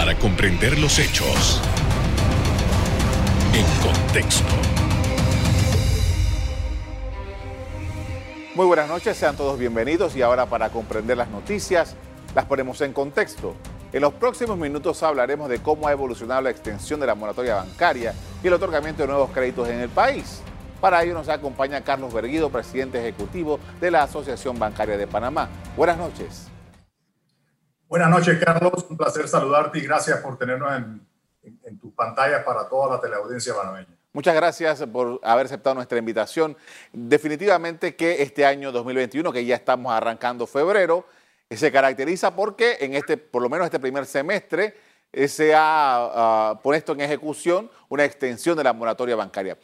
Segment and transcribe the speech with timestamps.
[0.00, 1.60] para comprender los hechos
[3.52, 4.48] en contexto.
[8.54, 11.96] Muy buenas noches, sean todos bienvenidos y ahora para comprender las noticias
[12.34, 13.54] las ponemos en contexto.
[13.92, 18.14] En los próximos minutos hablaremos de cómo ha evolucionado la extensión de la moratoria bancaria
[18.42, 20.40] y el otorgamiento de nuevos créditos en el país.
[20.80, 25.50] Para ello nos acompaña Carlos Berguido, presidente ejecutivo de la Asociación Bancaria de Panamá.
[25.76, 26.50] Buenas noches.
[27.90, 28.86] Buenas noches, Carlos.
[28.88, 30.72] Un placer saludarte y gracias por tenernos
[31.42, 33.88] en, tus pantallas para toda la teleaudiencia panameña.
[34.12, 36.56] Muchas gracias por haber aceptado nuestra invitación.
[36.92, 41.04] Definitivamente que este año 2021, que ya estamos arrancando febrero,
[41.50, 44.76] se caracteriza porque en este, por lo menos este primer semestre,
[45.12, 49.58] eh, se ha uh, puesto en ejecución una extensión de la moratoria bancaria.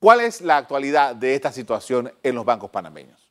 [0.00, 3.27] ¿Cuál es la actualidad de esta situación en los bancos panameños?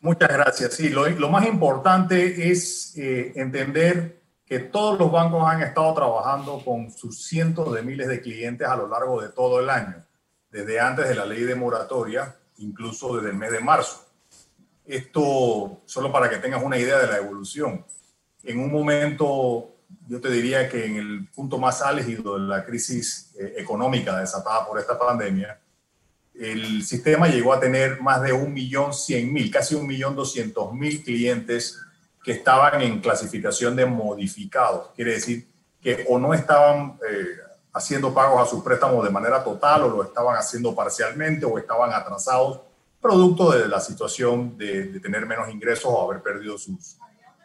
[0.00, 0.74] Muchas gracias.
[0.74, 6.62] Sí, lo, lo más importante es eh, entender que todos los bancos han estado trabajando
[6.64, 9.96] con sus cientos de miles de clientes a lo largo de todo el año,
[10.50, 14.04] desde antes de la ley de moratoria, incluso desde el mes de marzo.
[14.84, 17.84] Esto, solo para que tengas una idea de la evolución.
[18.44, 19.74] En un momento,
[20.06, 24.64] yo te diría que en el punto más álgido de la crisis eh, económica desatada
[24.64, 25.58] por esta pandemia,
[26.38, 30.72] el sistema llegó a tener más de un millón cien mil, casi un millón doscientos
[30.72, 31.78] mil clientes
[32.22, 34.90] que estaban en clasificación de modificados.
[34.94, 35.46] Quiere decir
[35.80, 37.38] que o no estaban eh,
[37.72, 41.92] haciendo pagos a sus préstamos de manera total o lo estaban haciendo parcialmente o estaban
[41.92, 42.60] atrasados,
[43.00, 46.96] producto de la situación de, tener menos ingresos o haber perdido sus,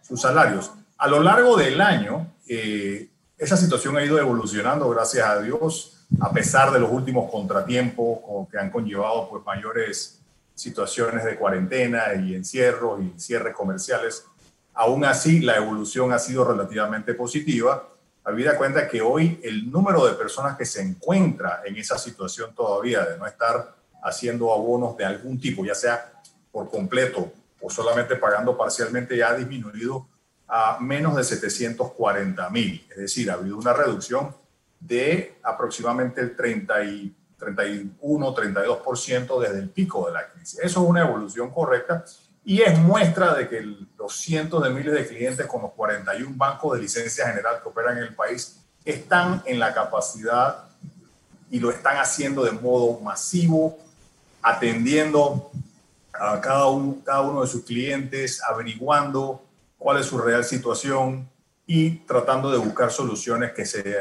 [0.01, 0.71] sus salarios.
[0.97, 6.31] A lo largo del año, eh, esa situación ha ido evolucionando, gracias a Dios a
[6.31, 10.19] pesar de los últimos contratiempos que han conllevado pues, mayores
[10.53, 14.25] situaciones de cuarentena y encierros y cierres comerciales,
[14.73, 17.87] aún así la evolución ha sido relativamente positiva,
[18.23, 23.03] habida cuenta que hoy el número de personas que se encuentra en esa situación todavía
[23.05, 26.11] de no estar haciendo abonos de algún tipo, ya sea
[26.51, 27.31] por completo
[27.61, 30.07] o solamente pagando parcialmente, ya ha disminuido
[30.47, 32.85] a menos de 740 mil.
[32.91, 34.35] Es decir, ha habido una reducción
[34.81, 40.59] de aproximadamente el 30 y 31, 32% desde el pico de la crisis.
[40.59, 42.03] Eso es una evolución correcta
[42.43, 43.61] y es muestra de que
[43.97, 47.97] los cientos de miles de clientes con los 41 bancos de licencia general que operan
[47.97, 50.65] en el país están en la capacidad
[51.51, 53.77] y lo están haciendo de modo masivo,
[54.41, 55.51] atendiendo
[56.13, 59.43] a cada, uno de sus clientes, averiguando
[59.77, 61.29] cuál es su real situación
[61.65, 63.99] y tratando de buscar soluciones que se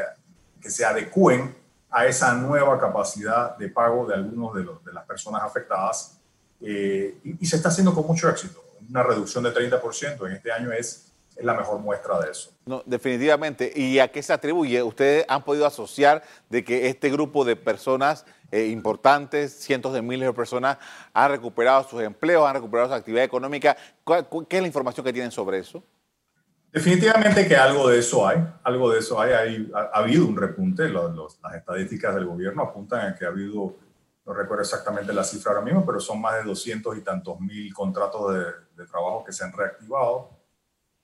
[0.61, 1.55] que se adecúen
[1.89, 6.21] a esa nueva capacidad de pago de algunos de, de las personas afectadas
[6.61, 8.63] eh, y, se está haciendo con mucho éxito.
[8.89, 12.51] Una reducción de 30% en este año es, es la mejor muestra de eso.
[12.65, 13.71] No, definitivamente.
[13.75, 14.81] ¿Y a qué se atribuye?
[14.83, 20.27] Ustedes han podido asociar de que este grupo de personas eh, importantes, cientos de miles
[20.27, 20.77] de personas,
[21.13, 23.75] han recuperado sus empleos, han recuperado su actividad económica.
[24.05, 25.83] ¿Qué es la información que tienen sobre eso?
[26.71, 31.53] Definitivamente que algo de eso hay, algo de eso hay, ha, habido un repunte, las
[31.53, 33.75] estadísticas del gobierno apuntan a que ha habido,
[34.25, 37.73] no recuerdo exactamente la cifra ahora mismo, pero son más de 200 y tantos mil
[37.73, 40.29] contratos de, trabajo que se han reactivado.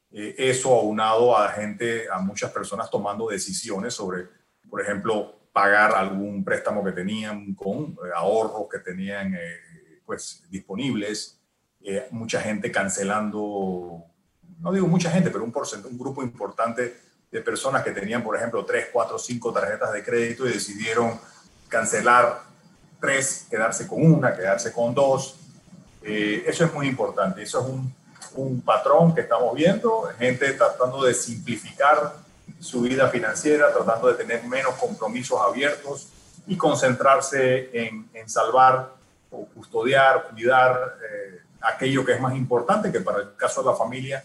[0.09, 4.29] Eh, eso aunado a gente, a muchas personas tomando decisiones sobre,
[4.69, 11.39] por ejemplo, pagar algún préstamo que tenían con eh, ahorros que tenían eh, pues, disponibles,
[12.11, 14.03] mucha gente cancelando
[14.59, 17.01] no digo mucha gente, pero un, un grupo importante
[17.31, 21.19] de personas que tenían, por ejemplo, tres, cuatro, cinco tarjetas de crédito y decidieron
[21.67, 22.41] cancelar
[22.99, 25.35] tres, quedarse con una, quedarse con dos.
[26.01, 27.43] Eh, eso es muy importante.
[27.43, 27.93] Eso es un,
[28.35, 32.13] un patrón que estamos viendo, gente tratando de simplificar
[32.59, 36.07] su vida financiera, tratando de tener menos compromisos abiertos
[36.47, 38.93] y concentrarse en, en salvar
[39.29, 43.75] o custodiar, cuidar eh, aquello que es más importante, que para el caso de la
[43.75, 44.23] familia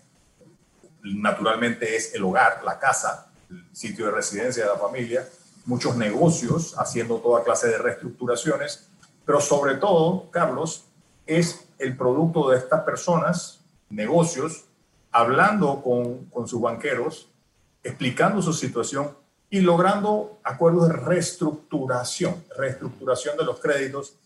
[1.03, 5.29] naturalmente es el hogar, la casa, el sitio de residencia de la familia,
[5.65, 8.88] muchos negocios haciendo toda clase de reestructuraciones,
[9.25, 10.87] pero sobre todo, Carlos,
[11.26, 13.61] es el producto de estas personas,
[13.91, 14.65] negocios,
[15.11, 17.29] hablando con, con sus banqueros,
[17.82, 19.17] explicando su situación
[19.50, 24.17] y logrando acuerdos de reestructuración, reestructuración de los créditos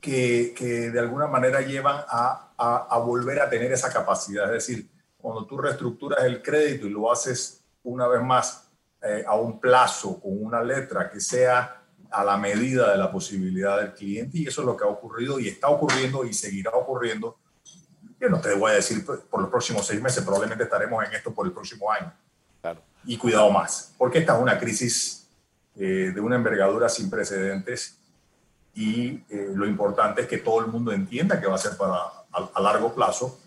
[0.00, 4.46] que, que de alguna manera llevan a, a, a, volver a tener esa capacidad.
[4.46, 4.88] Es decir,
[5.22, 8.68] cuando tú reestructuras el crédito y lo haces una vez más
[9.00, 13.78] eh, a un plazo con una letra que sea a la medida de la posibilidad
[13.78, 17.38] del cliente y eso es lo que ha ocurrido y está ocurriendo y seguirá ocurriendo.
[18.20, 21.32] Yo no te voy a decir por los próximos seis meses, probablemente estaremos en esto
[21.32, 22.12] por el próximo año.
[23.04, 25.26] Y cuidado más, porque esta es una crisis
[25.74, 27.98] eh, de una envergadura sin precedentes
[28.74, 31.94] y eh, lo importante es que todo el mundo entienda que va a ser para
[32.32, 33.40] a, largo plazo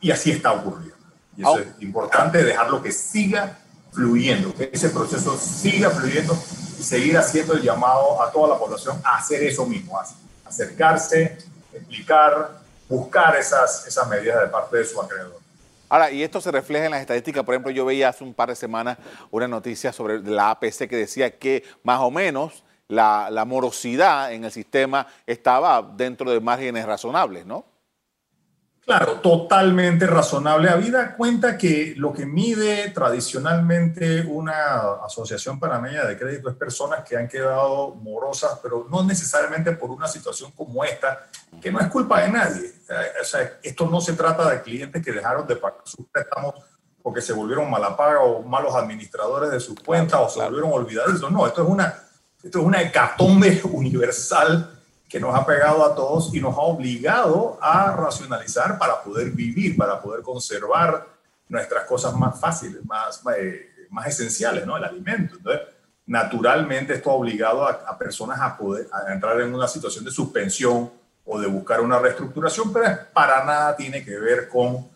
[0.00, 1.01] y así está ocurriendo.
[1.36, 3.58] Y eso es importante, dejarlo que siga
[3.92, 6.36] fluyendo, que ese proceso siga fluyendo
[6.78, 10.06] y seguir haciendo el llamado a toda la población a hacer eso mismo, a
[10.44, 11.38] acercarse,
[11.72, 15.40] explicar, buscar esas, esas medidas de parte de su acreedor.
[15.88, 17.44] Ahora, y esto se refleja en las estadísticas.
[17.44, 18.96] Por ejemplo, yo veía hace un par de semanas
[19.30, 24.44] una noticia sobre la APC que decía que más o menos la, la morosidad en
[24.44, 27.66] el sistema estaba dentro de márgenes razonables, ¿no?
[28.84, 30.68] Claro, totalmente razonable.
[30.68, 37.16] Habida cuenta que lo que mide tradicionalmente una asociación panameña de crédito es personas que
[37.16, 41.28] han quedado morosas, pero no necesariamente por una situación como esta,
[41.60, 42.72] que no es culpa de nadie.
[43.20, 46.54] O sea, esto no se trata de clientes que dejaron de pagar sus préstamos
[47.00, 51.30] porque se volvieron malapaga o malos administradores de sus cuentas o se volvieron olvidadizos.
[51.30, 52.02] No, esto es una,
[52.42, 54.81] esto es una hecatombe universal
[55.12, 59.76] que nos ha pegado a todos y nos ha obligado a racionalizar para poder vivir,
[59.76, 61.06] para poder conservar
[61.50, 64.74] nuestras cosas más fáciles, más, eh, más esenciales, ¿no?
[64.74, 65.36] El alimento.
[65.36, 65.68] Entonces,
[66.06, 70.90] naturalmente esto ha obligado a, personas a poder a entrar en una situación de suspensión
[71.26, 74.88] o de buscar una reestructuración, pero para nada tiene que ver con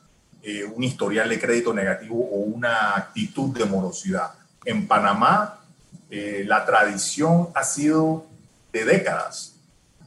[0.42, 4.32] eh, un historial de crédito negativo o una actitud de morosidad.
[4.64, 5.60] En Panamá,
[6.08, 8.24] eh, la tradición ha sido
[8.72, 9.55] de décadas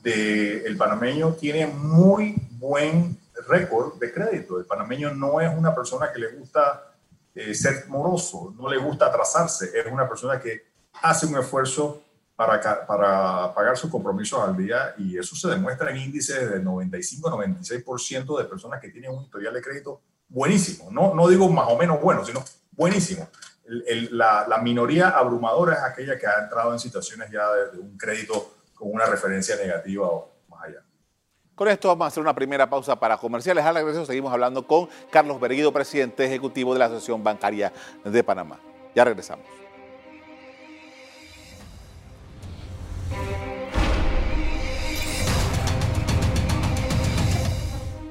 [0.04, 3.18] el panameño tiene muy buen
[3.48, 4.58] récord de crédito.
[4.58, 6.94] El panameño no es una persona que le gusta
[7.36, 10.68] eh, ser moroso, no le gusta atrasarse, es una persona que
[11.02, 12.02] hace un esfuerzo
[12.36, 18.38] para, para pagar sus compromisos al día y eso se demuestra en índices de 95-96%
[18.38, 20.90] de personas que tienen un historial de crédito buenísimo.
[20.92, 23.28] No, no digo más o menos bueno, sino buenísimo.
[23.66, 27.98] la, la, minoría abrumadora es aquella que ha entrado en situaciones ya de, de un
[27.98, 30.82] crédito con una referencia negativa o más allá.
[31.54, 33.66] Con esto vamos a hacer una primera pausa para comerciales.
[33.66, 37.74] Al regreso seguimos hablando con Carlos Berguido, presidente ejecutivo de la Asociación Bancaria
[38.06, 38.60] de Panamá.
[38.96, 39.46] Ya regresamos.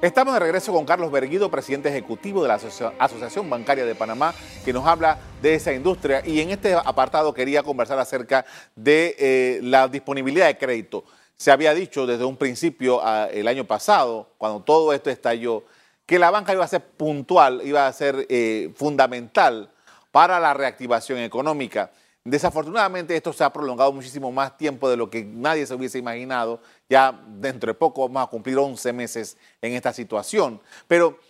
[0.01, 2.61] Estamos de regreso con Carlos Berguido, presidente ejecutivo de la
[3.01, 4.33] Asociación Bancaria de Panamá,
[4.65, 6.23] que nos habla de esa industria.
[6.25, 8.47] Y en este apartado quería conversar acerca
[8.77, 11.03] de eh, la disponibilidad de crédito.
[11.37, 13.03] Se había dicho desde un principio
[13.33, 15.65] el año pasado, cuando todo esto estalló,
[16.07, 19.69] que la banca iba a ser puntual, iba a ser eh, fundamental
[20.13, 21.91] para la reactivación económica.
[22.23, 26.61] Desafortunadamente esto se ha prolongado muchísimo más tiempo de lo que nadie se hubiese imaginado.
[26.89, 30.61] Ya dentro de poco vamos a cumplir 11 meses en esta situación.
[30.87, 31.21] Pero,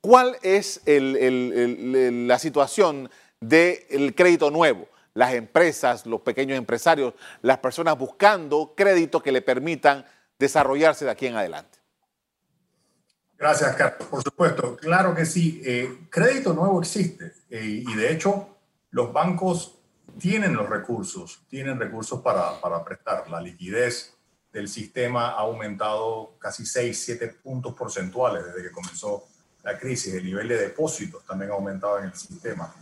[0.00, 3.10] ¿cuál es la situación
[3.40, 4.86] del crédito nuevo?
[5.14, 10.04] Las empresas, los pequeños empresarios, las personas buscando créditos que le permitan
[10.38, 11.78] desarrollarse de aquí en adelante.
[13.36, 14.08] Gracias, Carlos.
[14.08, 15.60] Por supuesto, claro que sí.
[15.64, 18.56] Eh, crédito nuevo existe eh, y de hecho
[18.90, 19.78] los bancos
[20.18, 23.28] tienen los recursos, tienen recursos para prestar.
[23.30, 24.17] La liquidez
[24.52, 29.28] del sistema ha aumentado casi 6, 7 puntos porcentuales desde que comenzó
[29.62, 30.14] la crisis.
[30.14, 32.74] El nivel de depósitos también ha aumentado en el sistema.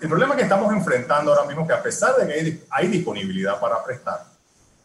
[0.00, 2.88] El problema que estamos enfrentando ahora mismo es que a pesar de que hay, hay
[2.88, 4.24] disponibilidad para prestar,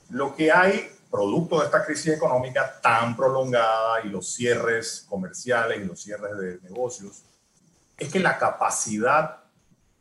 [0.09, 5.85] lo que hay producto de esta crisis económica tan prolongada y los cierres comerciales y
[5.85, 7.23] los cierres de negocios,
[7.95, 9.43] es que la capacidad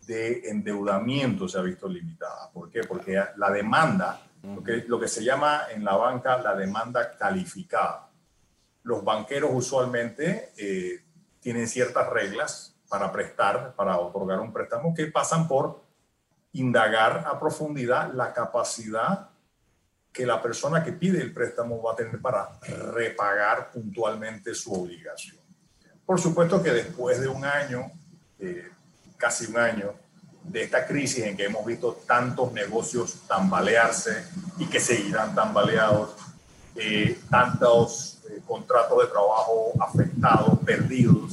[0.06, 2.50] de endeudamiento se ha visto limitada.
[2.50, 2.84] ¿Por qué?
[2.84, 8.08] Porque la demanda, lo que, lo que se llama en la banca la demanda calificada.
[8.82, 11.02] Los banqueros usualmente eh,
[11.40, 15.82] tienen ciertas reglas para prestar, para otorgar un préstamo, que pasan por
[16.52, 19.30] indagar a profundidad la capacidad
[20.12, 22.58] que la persona que pide el préstamo va a tener para
[22.92, 25.38] repagar puntualmente su obligación.
[26.04, 27.90] Por supuesto que después de un año,
[28.38, 28.68] eh,
[29.16, 29.94] casi un año
[30.44, 34.26] de esta crisis en que hemos visto tantos negocios tambalearse
[34.58, 36.10] y que seguirán tambaleados,
[36.76, 41.32] eh, tantos eh, contratos de trabajo afectados, perdidos,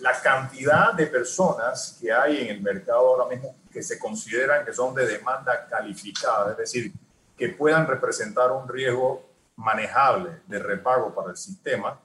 [0.00, 4.72] la cantidad de personas que hay en el mercado ahora mismo que se consideran que
[4.72, 6.92] son de demanda calificada, es decir,
[7.36, 11.98] que puedan representar un riesgo manejable de repago para el sistema,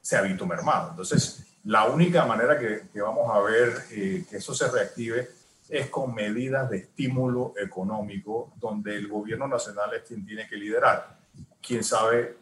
[0.00, 0.90] se ha visto mermado.
[0.90, 5.39] Entonces, la única manera que, vamos a ver eh, que eso se reactive
[5.70, 11.18] es con medidas de estímulo económico, donde el gobierno nacional es quien tiene que liderar.
[11.62, 12.36] Quién sabe,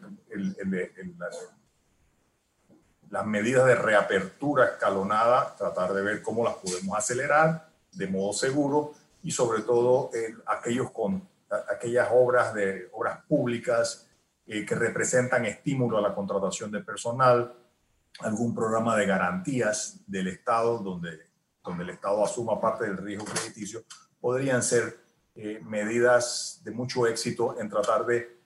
[3.09, 8.93] las medidas de reapertura escalonada, tratar de ver cómo las podemos acelerar, de modo seguro
[9.21, 10.09] y sobre todo
[10.47, 11.27] aquellos con
[11.69, 14.07] aquellas obras de obras públicas
[14.45, 17.53] eh, que representan estímulo a la contratación de personal,
[18.19, 21.28] algún programa de garantías del Estado donde,
[21.63, 23.83] donde el Estado asuma parte del riesgo crediticio,
[24.19, 24.99] podrían ser
[25.35, 28.39] eh, medidas de mucho éxito en tratar de,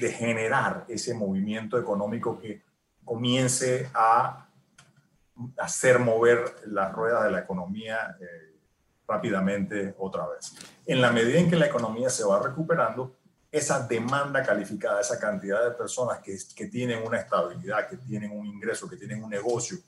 [0.00, 2.62] de generar ese movimiento económico que
[3.04, 4.48] comience a
[5.58, 8.56] hacer mover las ruedas de la economía eh,
[9.06, 10.54] rápidamente otra vez.
[10.86, 13.16] En la medida en que la economía se va recuperando,
[13.50, 18.46] esa demanda calificada, esa cantidad de personas que, que tienen una estabilidad, que tienen un
[18.46, 19.78] ingreso, que tienen un negocio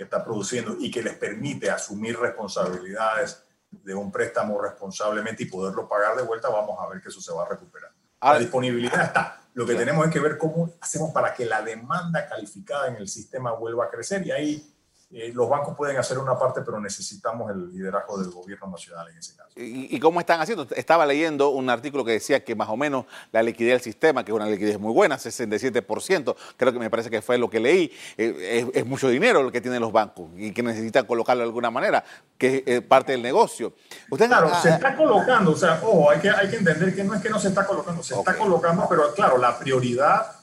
[0.00, 5.86] que está produciendo y que les permite asumir responsabilidades de un préstamo responsablemente y poderlo
[5.86, 7.90] pagar de vuelta, vamos a ver que eso se va a recuperar.
[8.22, 9.42] La disponibilidad está.
[9.52, 13.08] Lo que tenemos es que ver cómo hacemos para que la demanda calificada en el
[13.08, 14.74] sistema vuelva a crecer y ahí
[15.12, 19.18] eh, los bancos pueden hacer una parte, pero necesitamos el liderazgo del gobierno nacional en
[19.18, 19.50] ese caso.
[19.56, 20.68] ¿Y, cómo están haciendo?
[20.76, 24.30] Estaba leyendo un artículo que decía que más o menos la liquidez del sistema, que
[24.30, 27.92] es una liquidez muy buena, 67%, creo que me parece que fue lo que leí,
[28.16, 31.72] eh, es, mucho dinero lo que tienen los bancos y que necesitan colocarlo de alguna
[31.72, 32.04] manera,
[32.38, 33.74] que es parte del negocio.
[34.10, 37.14] Usted, claro, se está colocando, o sea, ojo, hay que, hay que entender que no
[37.14, 40.39] es que no se está colocando, se está colocando, pero claro, la prioridad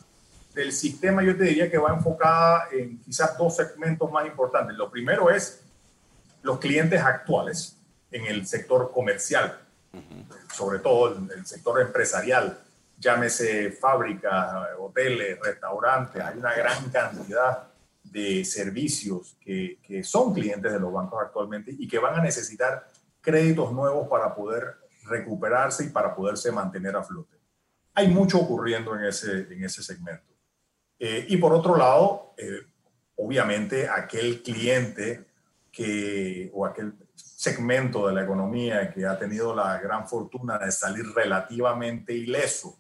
[0.57, 4.75] del sistema yo te diría que va enfocada en quizás dos segmentos más importantes.
[4.75, 5.61] Lo primero es
[6.41, 7.77] los clientes actuales
[8.09, 9.59] en el sector comercial,
[10.51, 12.59] sobre todo en el sector empresarial,
[12.97, 17.67] llámese fábricas, hoteles, restaurantes, hay una gran cantidad
[18.03, 22.87] de servicios que, que son clientes de los bancos actualmente y que van a necesitar
[23.21, 27.37] créditos nuevos para poder recuperarse y para poderse mantener a flote.
[27.93, 30.36] Hay mucho ocurriendo en ese, en ese segmento.
[30.99, 32.61] Eh, y por otro lado, eh,
[33.15, 35.25] obviamente aquel cliente
[35.71, 41.05] que, o aquel segmento de la economía que ha tenido la gran fortuna de salir
[41.13, 42.79] relativamente ileso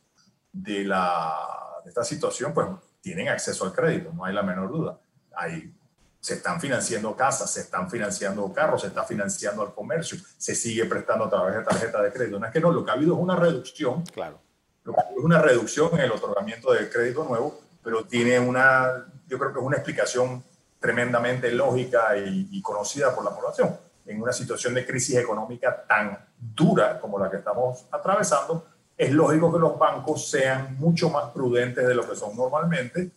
[0.51, 1.35] de, la,
[1.83, 2.67] de esta situación, pues
[3.01, 4.99] tienen acceso al crédito, no hay la menor duda.
[5.35, 5.71] Hay,
[6.19, 10.85] se están financiando casas, se están financiando carros, se está financiando al comercio, se sigue
[10.85, 12.39] prestando a través de tarjeta de crédito.
[12.39, 14.41] No es que no, lo que ha habido es una reducción, claro.
[14.83, 18.37] Lo que ha habido es una reducción en el otorgamiento de crédito nuevo, pero tiene
[18.37, 20.43] una, yo creo que es una explicación
[20.77, 23.77] tremendamente lógica y, conocida por la población.
[24.05, 28.67] En una situación de crisis económica tan dura como la que estamos atravesando,
[28.97, 33.09] es lógico que los bancos sean mucho más prudentes de lo que son normalmente,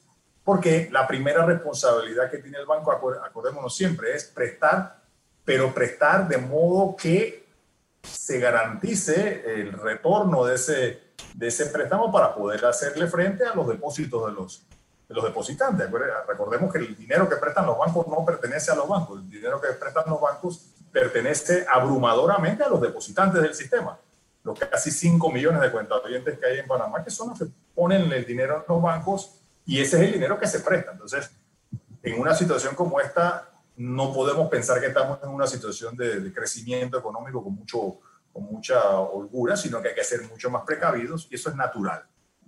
[0.45, 5.01] porque la primera responsabilidad que tiene el banco, acordémonos siempre, es prestar,
[5.45, 7.45] pero prestar de modo que
[8.05, 13.67] se garantice el retorno de ese, de ese préstamo para poder hacerle frente a los
[13.69, 14.67] depósitos de los,
[15.09, 15.89] de los depositantes.
[16.27, 19.61] Recordemos que el dinero que prestan los bancos no pertenece a los bancos, el dinero
[19.61, 23.99] que prestan los bancos pertenece abrumadoramente a los depositantes del sistema.
[24.43, 28.11] Los casi 5 millones de cuentavientes que hay en Panamá, que son los que ponen
[28.13, 29.33] el dinero en los bancos
[29.67, 30.93] y ese es el dinero que se presta.
[30.93, 31.31] Entonces,
[32.03, 36.33] en una situación como esta, no podemos pensar que estamos en una situación de, de
[36.33, 37.99] crecimiento económico con mucho
[38.41, 42.03] mucha holgura, sino que hay que ser mucho más precavidos y eso es natural.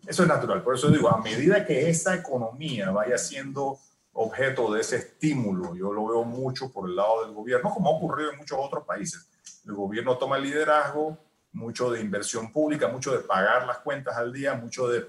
[0.06, 0.62] Eso es natural.
[0.62, 3.78] Por eso digo, a medida que esa economía vaya siendo
[4.14, 7.96] objeto de ese estímulo, yo lo veo mucho por el lado del gobierno, como ha
[7.96, 9.28] ocurrido en muchos otros países.
[9.64, 11.16] El gobierno toma el liderazgo,
[11.52, 15.06] mucho de inversión pública, mucho de pagar las cuentas al día, mucho de,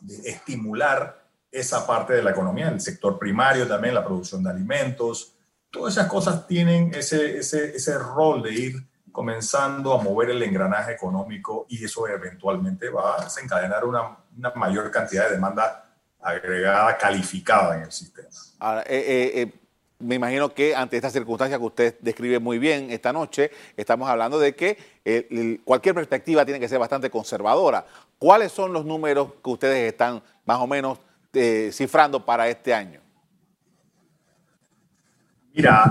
[0.00, 5.36] de estimular esa parte de la economía, el sector primario también, la producción de alimentos,
[5.70, 8.86] todas esas cosas tienen ese, ese, ese rol de ir
[9.16, 14.90] comenzando a mover el engranaje económico y eso eventualmente va a desencadenar una, una mayor
[14.90, 15.86] cantidad de demanda
[16.20, 18.28] agregada calificada en el sistema.
[18.58, 19.52] Ahora, eh, eh, eh,
[20.00, 24.38] me imagino que ante esta circunstancia que usted describe muy bien esta noche, estamos hablando
[24.38, 27.86] de que cualquier perspectiva tiene que ser bastante conservadora.
[28.18, 30.98] ¿Cuáles son los números que ustedes están más o menos
[31.72, 33.00] cifrando para este año?
[35.54, 35.84] Mira,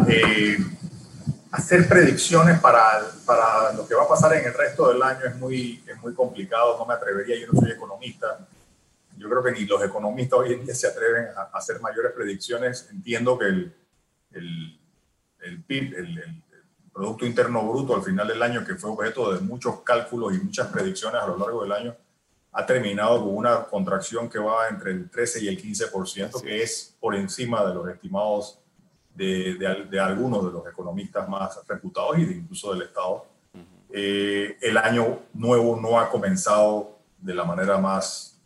[1.56, 5.36] hacer predicciones para, para lo que va a pasar en el resto del año es
[5.38, 8.46] muy, es muy complicado, no me atrevería, yo no soy economista.
[9.18, 12.90] Yo creo que ni los economistas hoy en día se atreven a hacer mayores predicciones.
[12.92, 13.76] Entiendo que el,
[14.32, 14.80] el,
[15.44, 16.42] el PIB, el, el,
[16.92, 20.68] Producto Interno Bruto al final del año, que fue objeto de muchos cálculos y muchas
[20.68, 21.94] predicciones a lo largo del año,
[22.54, 26.96] ha terminado con una contracción que va entre el 13 y el 15%, que es
[26.98, 28.60] por encima de los estimados
[29.16, 29.56] de,
[29.90, 33.26] de, algunos de los economistas más reputados y de incluso del Estado.
[33.90, 38.38] Eh, el año nuevo no ha comenzado de la manera más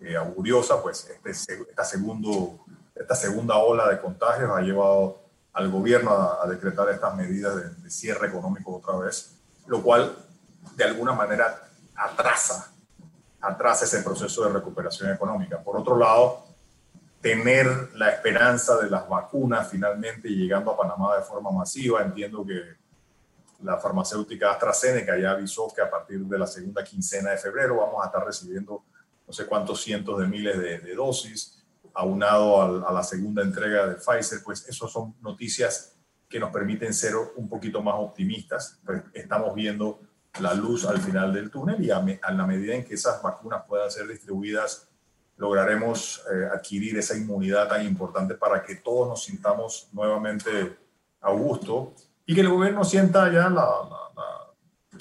[0.00, 1.30] eh, auguriosa, pues este,
[1.68, 2.58] esta, segundo,
[2.94, 5.20] esta segunda ola de contagios ha llevado
[5.52, 10.16] al gobierno a, decretar estas medidas de, cierre económico otra vez, lo cual
[10.76, 12.72] de alguna manera atrasa,
[13.40, 15.62] atrasa ese proceso de recuperación económica.
[15.62, 16.44] Por otro lado,
[17.28, 22.58] tener la esperanza de las vacunas finalmente llegando a Panamá de forma masiva, entiendo que
[23.62, 28.02] la farmacéutica AstraZeneca ya avisó que a partir de la segunda quincena de febrero vamos
[28.02, 28.82] a estar recibiendo
[29.26, 34.38] no sé cuántos cientos de miles de, dosis, aunado a, la segunda entrega de Pfizer,
[34.42, 35.98] pues eso son noticias
[36.30, 38.80] que nos permiten ser un poquito más optimistas.
[38.86, 40.00] Pues estamos viendo
[40.40, 43.90] la luz al final del túnel y a, la medida en que esas vacunas puedan
[43.90, 44.87] ser distribuidas,
[45.38, 50.76] lograremos eh, adquirir esa inmunidad tan importante para que todos nos sintamos nuevamente
[51.20, 51.94] a gusto
[52.26, 53.66] y que el gobierno sienta ya la,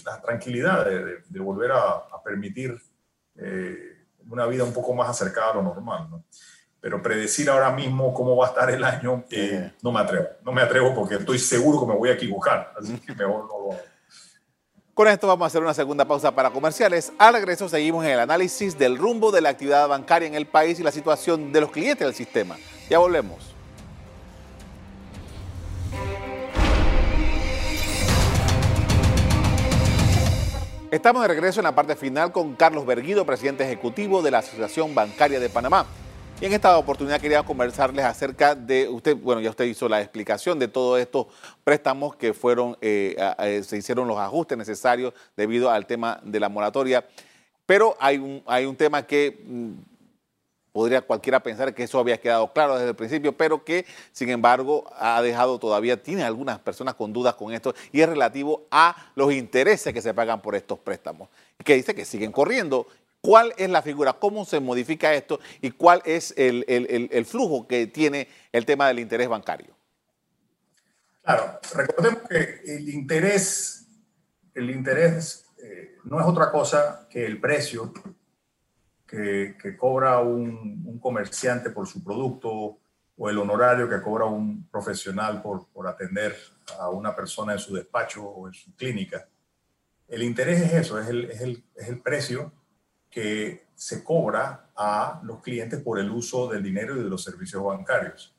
[0.06, 2.79] la, tranquilidad de, de, volver a, a permitir
[3.36, 6.08] eh, una vida un poco más acercada a lo normal.
[6.10, 6.24] ¿no?
[6.79, 10.27] Pero predecir ahora mismo cómo va a estar el año, eh, no me atrevo.
[10.44, 12.74] No me atrevo porque estoy seguro que me voy a equivocar.
[12.77, 13.82] Así que mejor no lo hago.
[14.98, 17.13] Con esto vamos a hacer una segunda pausa para comerciales.
[17.20, 20.80] Al regreso seguimos en el análisis del rumbo de la actividad bancaria en el país
[20.80, 22.58] y la situación de los clientes del sistema.
[22.89, 23.54] Ya volvemos.
[30.89, 34.96] Estamos de regreso en la parte final con Carlos Berguido, presidente ejecutivo de la Asociación
[34.96, 35.86] Bancaria de Panamá.
[36.39, 40.60] Y en esta oportunidad quería conversarles acerca de, usted, bueno, ya usted hizo la explicación
[40.60, 41.25] de todos estos
[41.63, 47.08] préstamos que fueron, eh, se hicieron los ajustes necesarios debido al tema de la moratoria,
[47.65, 49.72] pero hay un, hay un tema que mm,
[50.72, 54.86] podría cualquiera pensar que eso había quedado claro desde el principio, pero que sin embargo
[54.96, 59.34] ha dejado todavía, tiene algunas personas con dudas con esto, y es relativo a los
[59.34, 61.29] intereses que se pagan por estos préstamos,
[61.63, 62.86] que dice que siguen corriendo.
[63.21, 64.13] ¿Cuál es la figura?
[64.13, 65.39] ¿Cómo se modifica esto?
[65.62, 69.75] ¿Y cuál es el, flujo que tiene el tema del interés bancario?
[71.24, 73.86] Claro, recordemos que el interés,
[74.53, 77.92] el interés eh, no es otra cosa que el precio
[79.05, 82.79] que, cobra un, comerciante por su producto
[83.18, 86.35] o el honorario que cobra un profesional por, por atender
[86.79, 89.27] a una persona en su despacho o en su clínica.
[90.07, 92.53] El interés es eso, es el, es el, es el precio
[93.18, 97.64] que se cobra a los clientes por el uso del dinero y de los servicios
[97.64, 98.36] bancarios.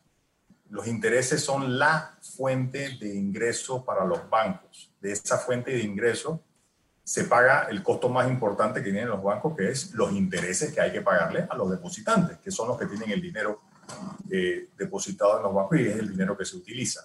[0.71, 4.93] Los intereses son la fuente de ingreso para los bancos.
[5.01, 6.45] De esa fuente de ingreso
[7.03, 10.81] se paga el costo más importante que tienen los bancos, que es los intereses que
[10.81, 13.62] hay que pagarle a los depositantes, que son los que tienen el dinero
[14.31, 17.05] eh, depositado en los bancos y es el dinero que se utiliza.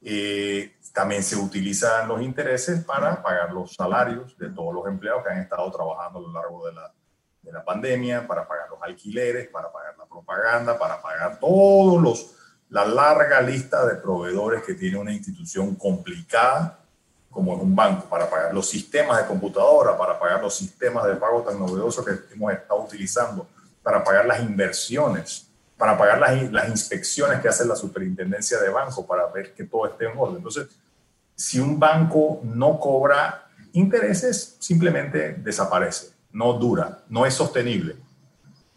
[0.00, 5.30] Eh, también se utilizan los intereses para pagar los salarios de todos los empleados que
[5.30, 6.92] han estado trabajando a lo largo de la,
[7.40, 12.34] de la pandemia, para pagar los alquileres, para pagar la propaganda, para pagar todos los
[12.70, 16.80] la larga lista de proveedores que tiene una institución complicada
[17.30, 21.14] como en un banco, para pagar los sistemas de computadora, para pagar los sistemas de
[21.14, 23.46] pago tan novedosos que hemos estado utilizando,
[23.84, 29.06] para pagar las inversiones, para pagar las, las inspecciones que hace la superintendencia de banco,
[29.06, 30.38] para ver que todo esté en orden.
[30.38, 30.66] Entonces,
[31.38, 37.94] si un banco no cobra intereses, simplemente desaparece, no dura, no es sostenible.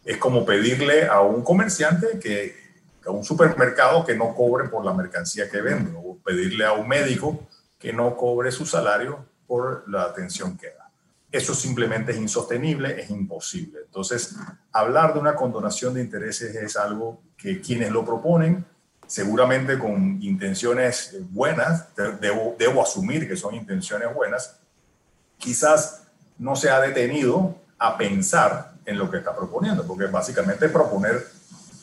[0.06, 2.56] Es como pedirle a un comerciante que,
[3.04, 6.88] a un supermercado que no cobre por la mercancía que vende, o pedirle a un
[6.88, 7.48] médico
[7.80, 10.92] que no cobre su salario por la atención que da.
[11.32, 13.80] Eso simplemente es insostenible, es imposible.
[13.86, 14.36] Entonces,
[14.72, 18.64] hablar de una condonación de intereses es algo que quienes lo proponen,
[19.12, 21.88] seguramente con intenciones buenas,
[22.22, 24.58] debo, debo asumir que son intenciones buenas,
[25.38, 26.04] quizás
[26.38, 31.28] no se ha detenido a pensar en lo que está proponiendo, porque básicamente proponer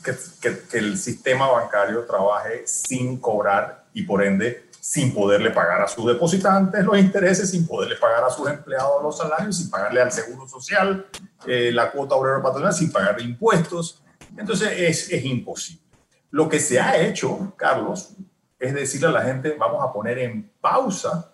[0.03, 5.83] que, que, que, el sistema bancario trabaje sin cobrar y por ende sin poderle pagar
[5.83, 10.01] a sus depositantes los intereses, sin poderle pagar a sus empleados los salarios, sin pagarle
[10.01, 11.05] al seguro social,
[11.47, 14.03] eh, la cuota obrera patronal, sin pagarle impuestos.
[14.35, 15.88] Entonces es, es imposible.
[16.31, 18.15] Lo que se ha hecho, Carlos,
[18.59, 21.33] es decirle a la gente, vamos a poner en pausa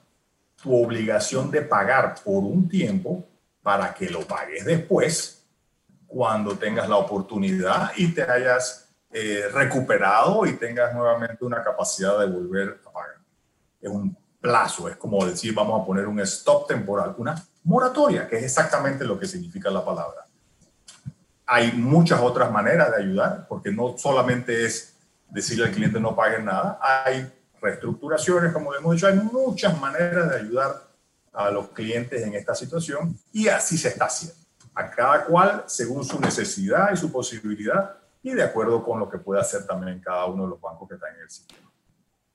[0.63, 3.25] tu obligación de pagar por un tiempo
[3.63, 5.43] para que lo pagues después,
[6.07, 12.27] cuando tengas la oportunidad y te hayas eh, recuperado y tengas nuevamente una capacidad de
[12.27, 13.15] volver a pagar
[13.85, 18.37] es un plazo, es como decir, vamos a poner un stop temporal, una moratoria, que
[18.37, 20.27] es exactamente lo que significa la palabra.
[21.47, 24.95] Hay muchas otras maneras de ayudar, porque no solamente es
[25.29, 27.31] decirle al cliente no pague nada, hay
[27.61, 30.83] reestructuraciones, como hemos dicho, hay muchas maneras de ayudar
[31.33, 34.39] a los clientes en esta situación y así se está haciendo.
[34.75, 39.19] A cada cual según su necesidad y su posibilidad y de acuerdo con lo que
[39.19, 41.71] pueda hacer también cada uno de los bancos que están en el sistema.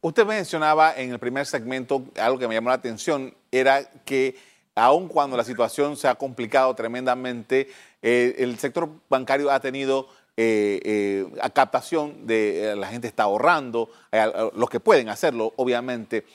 [0.02, 4.38] Usted mencionaba en el primer segmento algo que me llamó la atención, era que
[4.80, 7.70] aun cuando la situación se ha complicado tremendamente,
[8.02, 13.90] eh, el sector bancario ha tenido eh, eh, captación de la gente está ahorrando,
[14.54, 16.26] los que pueden hacerlo, obviamente.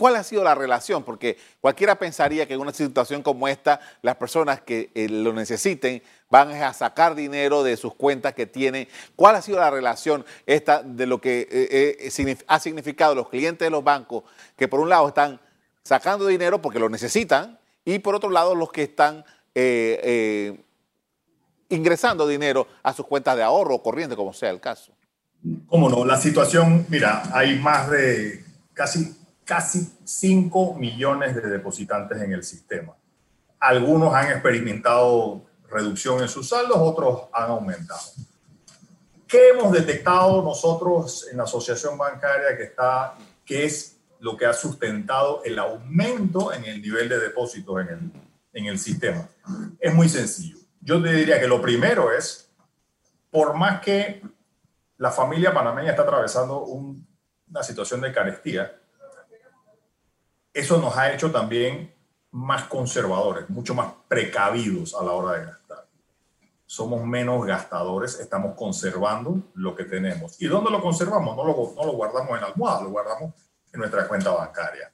[0.00, 1.04] ¿Cuál ha sido la relación?
[1.04, 6.50] Porque cualquiera pensaría que en una situación como esta, las personas que lo necesiten van
[6.52, 8.88] a sacar dinero de sus cuentas que tienen.
[9.16, 13.66] ¿Cuál ha sido la relación esta de lo que eh, eh, ha significado los clientes
[13.66, 14.24] de los bancos
[14.56, 15.38] que por un lado están
[15.84, 20.62] sacando dinero porque lo necesitan y por otro lado los que están eh,
[21.70, 24.92] ingresando dinero a sus cuentas de ahorro o corriente, como sea el caso?
[25.66, 32.32] Cómo no, la situación, mira, hay más de casi, casi 5 millones de depositantes en
[32.32, 32.94] el sistema.
[33.58, 38.00] Algunos han experimentado reducción en sus saldos, otros han aumentado.
[39.26, 43.14] ¿Qué hemos detectado nosotros en la asociación bancaria que, está,
[43.44, 48.12] que es lo que ha sustentado el aumento en el nivel de depósitos en el,
[48.52, 49.28] en el sistema?
[49.78, 50.58] Es muy sencillo.
[50.80, 52.50] Yo te diría que lo primero es,
[53.30, 54.22] por más que
[54.98, 58.78] la familia panameña está atravesando una situación de carestía,
[60.52, 61.94] eso nos ha hecho también
[62.32, 65.86] más conservadores, mucho más precavidos a la hora de gastar.
[66.66, 70.40] Somos menos gastadores, estamos conservando lo que tenemos.
[70.40, 71.36] ¿Y dónde lo conservamos?
[71.36, 73.34] No lo, no lo guardamos en almohada, lo guardamos
[73.72, 74.92] en nuestra cuenta bancaria.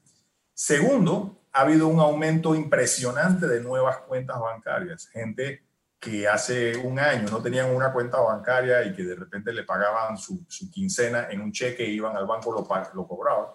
[0.53, 5.09] Segundo, ha habido un aumento impresionante de nuevas cuentas bancarias.
[5.09, 5.63] Gente
[5.99, 10.17] que hace un año no tenían una cuenta bancaria y que de repente le pagaban
[10.19, 13.47] su, quincena en un cheque, iban al banco, lo, lo cobraban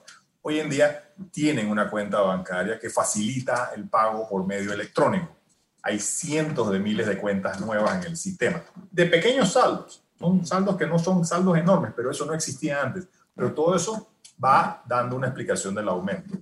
[0.42, 5.36] hoy en día tienen una cuenta bancaria que facilita el pago por medio electrónico.
[5.84, 10.78] Hay cientos de miles de cuentas nuevas en el sistema, de pequeños saldos, son saldos
[10.78, 13.08] que no son saldos enormes, pero eso no existía antes.
[13.34, 14.11] Pero todo eso
[14.44, 16.38] va dando una explicación del aumento.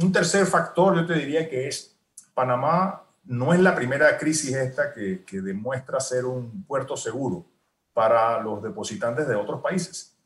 [0.00, 1.96] Un tercer factor, yo te diría que es
[2.34, 7.44] Panamá no es la primera crisis esta que, demuestra ser un puerto seguro
[7.92, 10.16] para los depositantes de otros países.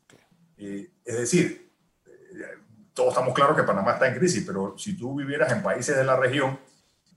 [0.57, 1.69] Eh, es decir,
[2.93, 6.03] todos estamos claros que Panamá está en crisis, pero si tú vivieras en países de
[6.03, 6.57] la región,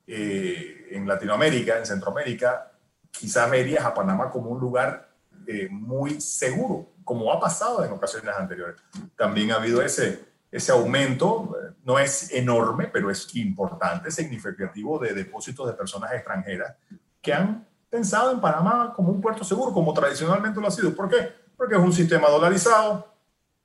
[0.07, 2.73] eh, en Latinoamérica, en Centroamérica,
[3.11, 5.11] quizás verías a Panamá como un lugar
[5.47, 8.83] eh, muy seguro, como ha pasado en ocasiones anteriores.
[9.17, 15.69] También ha habido ese, ese aumento, no es enorme, pero es importante, significativo de depósitos
[15.69, 16.75] de personas extranjeras
[17.23, 20.93] que han pensado en Panamá como un puerto seguro, como tradicionalmente lo ha sido.
[20.97, 21.33] ¿Por qué?
[21.57, 23.15] Porque es un sistema dolarizado,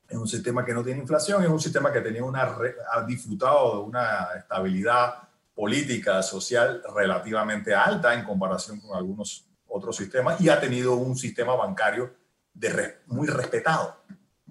[0.08, 3.78] es un sistema que no tiene inflación, es un sistema que tenía una, ha disfrutado
[3.78, 5.16] de una estabilidad
[5.56, 11.56] política, social relativamente alta en comparación con algunos otros sistemas y ha tenido un sistema
[11.56, 12.21] bancario
[12.54, 13.98] de, muy respetado.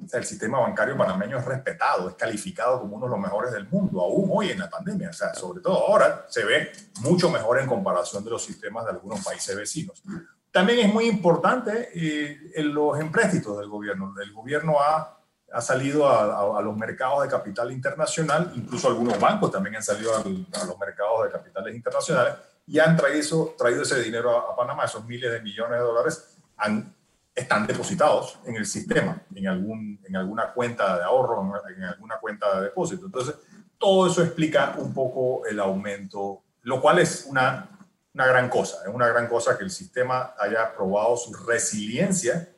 [0.02, 3.52] O sea, el sistema bancario panameño es respetado, es calificado como uno de los mejores
[3.52, 5.10] del mundo, aún hoy en la pandemia.
[5.10, 8.92] O sea, sobre todo ahora se ve mucho mejor en comparación de los sistemas de
[8.92, 10.02] algunos países vecinos.
[10.50, 14.14] También es muy importante eh, en los empréstitos del gobierno.
[14.20, 15.20] El gobierno ha
[15.52, 20.18] ha salido a, los mercados de capital internacional, incluso algunos bancos también han salido a,
[20.18, 22.34] los mercados de capitales internacionales
[22.66, 26.94] y han traído, traído ese dinero a, Panamá, esos miles de millones de dólares han,
[27.40, 32.57] están depositados en el sistema, en, algún, en alguna cuenta de ahorro, en alguna cuenta
[32.57, 33.07] de depósito.
[33.07, 33.35] Entonces,
[33.79, 37.68] todo eso explica un poco el aumento, lo cual es una,
[38.14, 42.48] una gran cosa, es una gran cosa que el sistema haya probado su resiliencia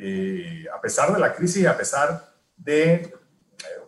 [0.00, 3.12] eh, a pesar de la crisis, a pesar de eh,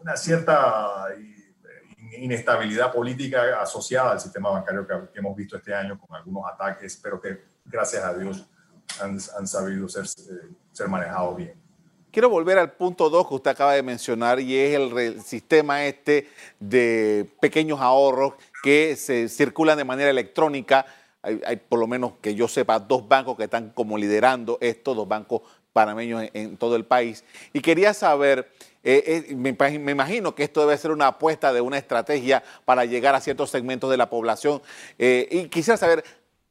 [0.03, 6.17] una cierta eh, inestabilidad política asociada al sistema bancario que, hemos visto este año con
[6.17, 8.45] algunos ataques, pero que gracias a Dios
[9.01, 10.07] han, sabido ser,
[10.73, 11.61] ser manejados bien.
[12.11, 16.29] Quiero volver al punto 2 que usted acaba de mencionar y es el, sistema este
[16.59, 20.87] de pequeños ahorros que se circulan de manera electrónica.
[21.23, 25.07] Hay, por lo menos que yo sepa dos bancos que están como liderando esto, dos
[25.07, 27.25] bancos panameños en, todo el país.
[27.53, 28.51] Y quería saber,
[28.83, 29.51] eh, eh, me,
[29.93, 33.89] imagino que esto debe ser una apuesta de una estrategia para llegar a ciertos segmentos
[33.89, 34.63] de la población.
[34.99, 36.05] Eh, y quisiera saber,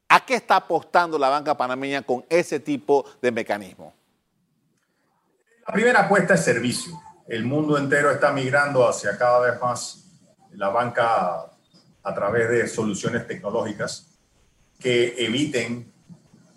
[0.09, 3.93] ¿a qué está apostando la banca panameña con ese tipo de mecanismo?
[5.65, 6.99] La primera apuesta es servicio.
[7.27, 10.03] El mundo entero está migrando hacia cada vez más
[10.53, 11.45] la banca
[12.01, 14.07] a través de soluciones tecnológicas
[14.79, 15.93] que eviten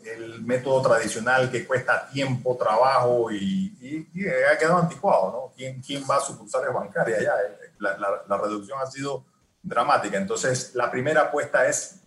[0.04, 4.08] el método tradicional que cuesta tiempo, trabajo y,
[4.50, 5.52] ha quedado anticuado, ¿no?
[5.54, 7.34] ¿Quién, va a sucursales bancarias ya?
[7.78, 9.24] La, la, reducción ha sido
[9.62, 10.16] dramática.
[10.16, 12.00] Entonces, la primera apuesta es,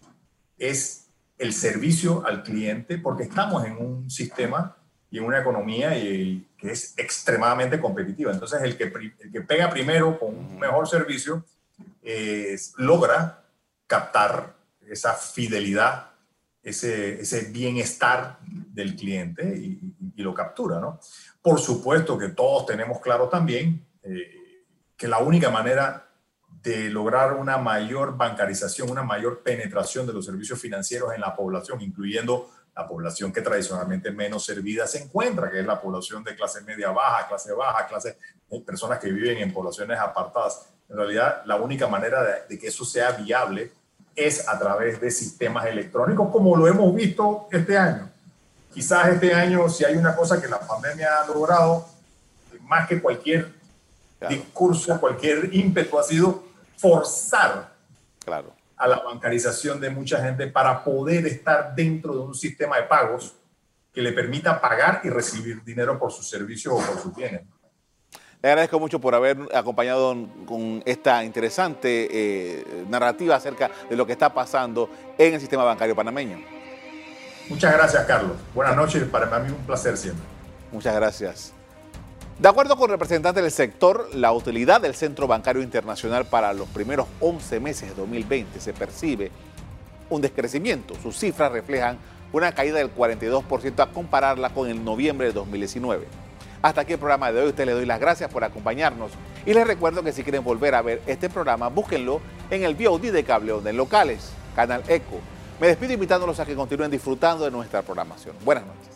[0.57, 1.04] es
[1.37, 4.75] el servicio al cliente, porque estamos en un sistema,
[5.15, 8.33] y en una economía que es extremadamente competitiva.
[8.33, 11.45] Entonces, el que, el que pega primero con un mejor servicio
[12.77, 13.45] logra
[13.87, 16.11] captar esa fidelidad,
[16.61, 20.99] ese, ese bienestar del cliente y, lo captura, ¿no?
[21.41, 24.63] Por supuesto que todos tenemos claro también eh,
[24.97, 26.09] que la única manera
[26.65, 31.79] de lograr una mayor bancarización, una mayor penetración de los servicios financieros en la población,
[31.79, 36.61] incluyendo la población que tradicionalmente menos servida se encuentra, que es la población de clase
[36.61, 38.17] media baja, clase baja, clase
[38.65, 40.65] personas que viven en poblaciones apartadas.
[40.89, 43.71] En realidad, la única manera de, que eso sea viable
[44.15, 48.09] es a través de sistemas electrónicos, como lo hemos visto este año.
[48.73, 51.87] Quizás este año, si hay una cosa que la pandemia ha logrado,
[52.61, 53.53] más que cualquier
[54.27, 56.44] discurso, cualquier ímpetu, ha sido
[56.77, 57.73] forzar
[58.23, 62.83] claro a la bancarización de mucha gente para poder estar dentro de un sistema de
[62.83, 63.35] pagos
[63.93, 67.41] que le permita pagar y recibir dinero por sus servicios o por sus bienes.
[68.41, 74.11] Le agradezco mucho por haber acompañado con esta interesante eh, narrativa acerca de lo que
[74.11, 76.39] está pasando en el sistema bancario panameño.
[77.49, 78.37] Muchas gracias, Carlos.
[78.53, 79.03] Buenas noches.
[79.05, 80.25] Para mí un placer siempre.
[80.71, 81.54] Muchas gracias.
[82.37, 87.07] De acuerdo con representantes del sector, la utilidad del Centro Bancario Internacional para los primeros
[87.21, 89.31] 11 meses de 2020 se percibe
[90.09, 90.95] un descrecimiento.
[91.01, 91.97] Sus cifras reflejan
[92.33, 96.05] una caída del 42% a compararla con el noviembre de 2019.
[96.61, 97.49] Hasta aquí el programa de hoy.
[97.49, 99.11] Usted le doy las gracias por acompañarnos
[99.45, 102.19] y les recuerdo que si quieren volver a ver este programa, búsquenlo
[102.49, 105.21] en el VOD de Cable Onda en locales, Canal Eco.
[105.61, 108.35] Me despido invitándolos a que continúen disfrutando de nuestra programación.
[108.43, 108.94] Buenas noches.